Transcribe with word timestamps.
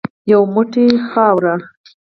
یو 0.31 0.41
موټ 0.53 0.71
خاوره. 1.09 1.55